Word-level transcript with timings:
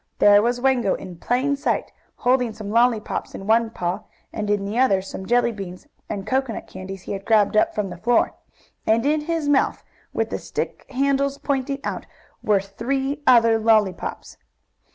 There 0.17 0.41
was 0.41 0.59
Wango, 0.59 0.95
in 0.95 1.17
plain 1.17 1.55
sight, 1.55 1.91
holding 2.15 2.53
some 2.53 2.71
lollypops 2.71 3.35
in 3.35 3.45
one 3.45 3.69
paw, 3.69 3.99
and 4.33 4.49
in 4.49 4.65
the 4.65 4.79
other 4.79 4.99
some 4.99 5.27
jelly 5.27 5.51
beans 5.51 5.85
and 6.09 6.25
coconut 6.25 6.65
candies 6.65 7.03
he 7.03 7.11
had 7.11 7.23
grabbed 7.23 7.55
up 7.55 7.75
from 7.75 7.91
the 7.91 7.97
floor. 7.97 8.33
And 8.87 9.05
in 9.05 9.21
his 9.21 9.47
mouth, 9.47 9.83
with 10.11 10.31
the 10.31 10.39
stick 10.39 10.87
handles 10.89 11.37
pointing 11.37 11.81
out, 11.83 12.07
were 12.41 12.59
three 12.59 13.21
other 13.27 13.59
lollypops! 13.59 14.37